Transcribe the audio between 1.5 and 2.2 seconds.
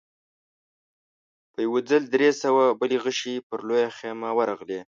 په يوه ځل